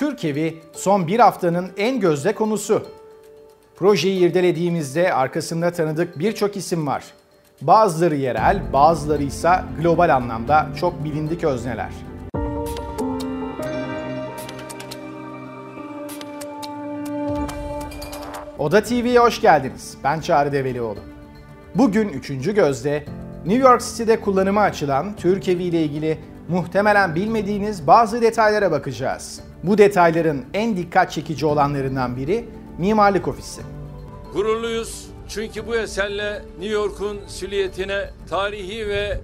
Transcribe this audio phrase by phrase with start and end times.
[0.00, 0.24] Türk
[0.72, 2.86] son bir haftanın en gözde konusu.
[3.76, 7.04] Projeyi irdelediğimizde arkasında tanıdık birçok isim var.
[7.62, 9.50] Bazıları yerel, bazıları ise
[9.80, 11.90] global anlamda çok bilindik özneler.
[18.58, 19.96] Oda TV'ye hoş geldiniz.
[20.04, 21.00] Ben Çağrı Develioğlu.
[21.74, 22.54] Bugün 3.
[22.54, 23.04] gözde
[23.46, 29.49] New York City'de kullanıma açılan Türk ile ilgili muhtemelen bilmediğiniz bazı detaylara bakacağız.
[29.64, 32.44] Bu detayların en dikkat çekici olanlarından biri
[32.78, 33.62] mimarlık ofisi.
[34.34, 39.20] Gururluyuz çünkü bu eserle New York'un silüetine tarihi ve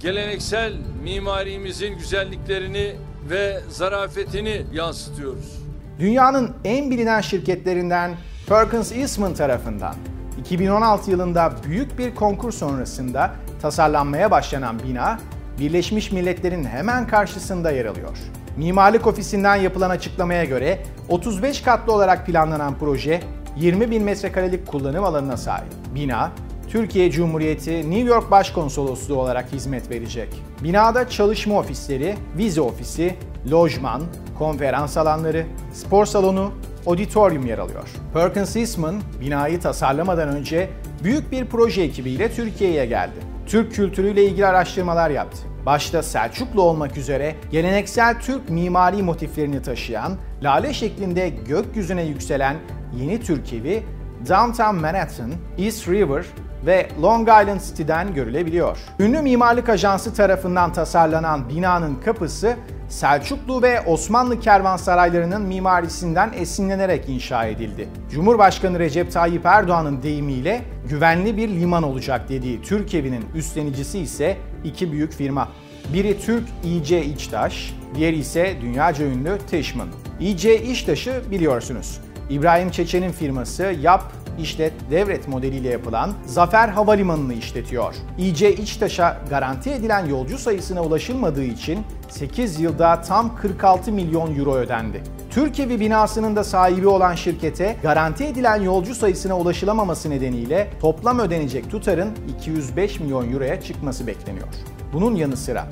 [0.00, 2.96] geleneksel mimarimizin güzelliklerini
[3.30, 5.58] ve zarafetini yansıtıyoruz.
[5.98, 8.16] Dünyanın en bilinen şirketlerinden
[8.48, 9.94] Perkins Eastman tarafından
[10.40, 15.18] 2016 yılında büyük bir konkur sonrasında tasarlanmaya başlanan bina
[15.60, 18.18] Birleşmiş Milletler'in hemen karşısında yer alıyor.
[18.58, 23.20] Mimarlık ofisinden yapılan açıklamaya göre 35 katlı olarak planlanan proje
[23.56, 25.72] 20 bin metrekarelik kullanım alanına sahip.
[25.94, 26.30] Bina,
[26.68, 30.42] Türkiye Cumhuriyeti New York Başkonsolosluğu olarak hizmet verecek.
[30.62, 33.14] Binada çalışma ofisleri, vize ofisi,
[33.50, 34.02] lojman,
[34.38, 36.52] konferans alanları, spor salonu,
[36.86, 37.88] auditorium yer alıyor.
[38.14, 40.70] Perkins Eastman binayı tasarlamadan önce
[41.04, 43.37] büyük bir proje ekibiyle Türkiye'ye geldi.
[43.48, 45.38] Türk kültürüyle ilgili araştırmalar yaptı.
[45.66, 52.56] Başta Selçuklu olmak üzere geleneksel Türk mimari motiflerini taşıyan, lale şeklinde gökyüzüne yükselen
[52.96, 53.82] yeni Türk evi
[54.28, 56.24] Downtown Manhattan, East River
[56.66, 58.78] ve Long Island City'den görülebiliyor.
[59.00, 62.56] Ünlü mimarlık ajansı tarafından tasarlanan binanın kapısı
[62.88, 67.88] Selçuklu ve Osmanlı kervansaraylarının mimarisinden esinlenerek inşa edildi.
[68.10, 74.92] Cumhurbaşkanı Recep Tayyip Erdoğan'ın deyimiyle güvenli bir liman olacak dediği Türk evinin üstlenicisi ise iki
[74.92, 75.48] büyük firma.
[75.92, 79.88] Biri Türk İC İçtaş, diğeri ise dünyaca ünlü Tishman.
[80.20, 82.00] İC İçtaş'ı biliyorsunuz.
[82.30, 87.94] İbrahim Çeçen'in firması Yap işlet devret modeliyle yapılan Zafer Havalimanı'nı işletiyor.
[88.18, 91.78] İC İçtaş'a garanti edilen yolcu sayısına ulaşılmadığı için
[92.08, 95.02] 8 yılda tam 46 milyon euro ödendi.
[95.30, 102.10] Türkiye binasının da sahibi olan şirkete garanti edilen yolcu sayısına ulaşılamaması nedeniyle toplam ödenecek tutarın
[102.38, 104.48] 205 milyon euroya çıkması bekleniyor.
[104.92, 105.66] Bunun yanı sıra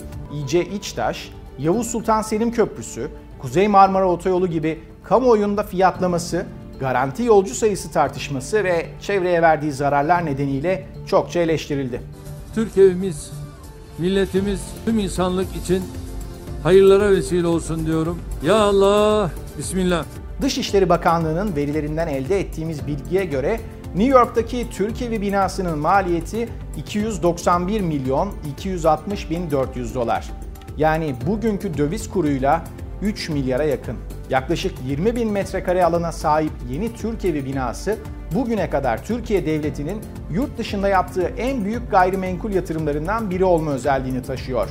[0.44, 6.46] İC İçtaş, Yavuz Sultan Selim Köprüsü, Kuzey Marmara Otoyolu gibi kamuoyunda fiyatlaması,
[6.80, 12.00] garanti yolcu sayısı tartışması ve çevreye verdiği zararlar nedeniyle çokça eleştirildi.
[12.54, 13.30] Türk evimiz,
[13.98, 15.82] milletimiz, tüm insanlık için
[16.62, 18.18] hayırlara vesile olsun diyorum.
[18.42, 20.04] Ya Allah, Bismillah.
[20.42, 23.60] Dışişleri Bakanlığı'nın verilerinden elde ettiğimiz bilgiye göre
[23.94, 30.30] New York'taki Türk Evi binasının maliyeti 291 milyon 260 bin 400 dolar.
[30.78, 32.64] Yani bugünkü döviz kuruyla
[33.02, 33.96] 3 milyara yakın.
[34.30, 37.98] Yaklaşık 20 bin metrekare alana sahip yeni Türk Evi binası
[38.34, 40.00] bugüne kadar Türkiye Devleti'nin
[40.30, 44.68] yurt dışında yaptığı en büyük gayrimenkul yatırımlarından biri olma özelliğini taşıyor.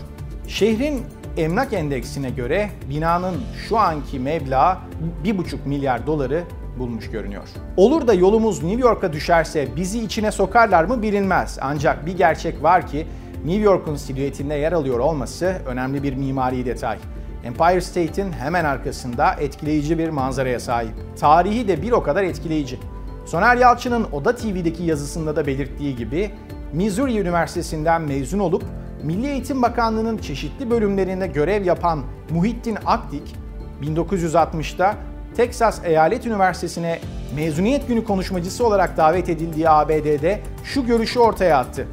[0.47, 1.01] Şehrin
[1.37, 3.35] emlak endeksine göre binanın
[3.69, 4.77] şu anki meblağı
[5.23, 6.43] 1,5 milyar doları
[6.79, 7.43] bulmuş görünüyor.
[7.77, 11.57] Olur da yolumuz New York'a düşerse bizi içine sokarlar mı bilinmez.
[11.61, 13.07] Ancak bir gerçek var ki
[13.45, 16.97] New York'un silüetinde yer alıyor olması önemli bir mimari detay.
[17.45, 20.93] Empire State'in hemen arkasında etkileyici bir manzaraya sahip.
[21.19, 22.79] Tarihi de bir o kadar etkileyici.
[23.25, 26.31] Soner Yalçın'ın Oda TV'deki yazısında da belirttiği gibi
[26.73, 28.63] Missouri Üniversitesi'nden mezun olup
[29.03, 33.35] Milli Eğitim Bakanlığı'nın çeşitli bölümlerinde görev yapan Muhittin Akdik,
[33.81, 34.95] 1960'da
[35.37, 36.99] Texas Eyalet Üniversitesi'ne
[37.35, 41.87] mezuniyet günü konuşmacısı olarak davet edildiği ABD'de şu görüşü ortaya attı.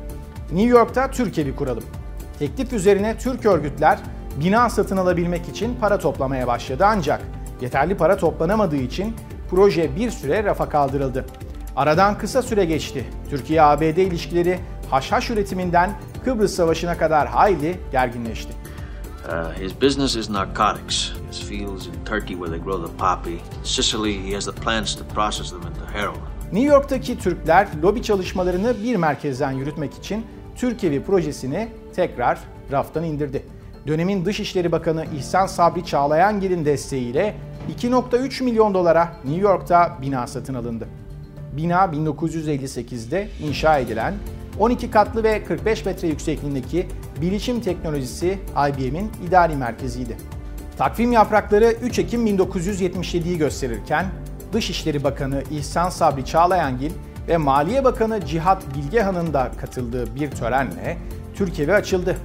[0.53, 1.85] New York'ta Türk evi kuralım.
[2.39, 3.99] Teklif üzerine Türk örgütler
[4.41, 7.21] bina satın alabilmek için para toplamaya başladı ancak
[7.61, 9.17] yeterli para toplanamadığı için
[9.51, 11.25] proje bir süre rafa kaldırıldı.
[11.77, 13.05] Aradan kısa süre geçti.
[13.31, 14.59] Türkiye-ABD ilişkileri
[14.91, 15.93] haşhaş üretiminden
[16.25, 18.53] Kıbrıs Savaşı'na kadar hayli gerginleşti.
[19.29, 21.13] Uh, his business is narcotics.
[21.31, 23.31] His fields in Turkey where they grow the poppy.
[23.31, 26.21] In Sicily he has the plants to process them into heroin.
[26.53, 32.39] New York'taki Türkler lobi çalışmalarını bir merkezden yürütmek için Türk Evi projesini tekrar
[32.73, 33.47] raftan indirdi.
[33.87, 37.35] Dönemin Dışişleri Bakanı İhsan Sabri Çağlayangil'in desteğiyle
[37.79, 40.89] 2.3 milyon dolara New York'ta bina satın alındı.
[41.57, 44.15] Bina 1958'de inşa edilen
[44.59, 46.87] 12 katlı ve 45 metre yüksekliğindeki
[47.21, 48.39] bilişim teknolojisi
[48.69, 50.17] IBM'in idari merkeziydi.
[50.79, 54.07] Takvim yaprakları 3 Ekim 1977'yi gösterirken
[54.53, 56.91] Dışişleri Bakanı İhsan Sabri Çağlayangil
[57.29, 60.99] ve Maliye Bakanı Cihat Bilgehan'ın da katıldığı bir törenle
[61.35, 62.17] Türk evi açıldı.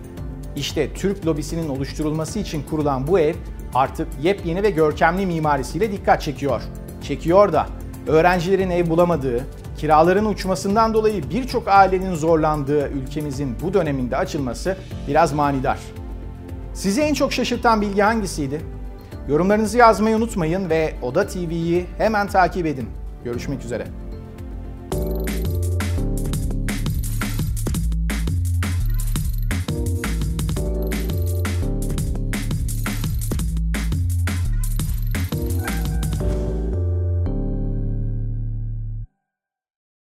[0.57, 3.35] İşte Türk lobisinin oluşturulması için kurulan bu ev
[3.73, 6.61] artık yepyeni ve görkemli mimarisiyle dikkat çekiyor.
[7.03, 7.67] Çekiyor da
[8.07, 9.43] öğrencilerin ev bulamadığı,
[9.77, 14.77] kiraların uçmasından dolayı birçok ailenin zorlandığı ülkemizin bu döneminde açılması
[15.07, 15.79] biraz manidar.
[16.73, 18.61] Sizi en çok şaşırtan bilgi hangisiydi?
[19.29, 22.89] Yorumlarınızı yazmayı unutmayın ve Oda TV'yi hemen takip edin.
[23.23, 23.87] Görüşmek üzere.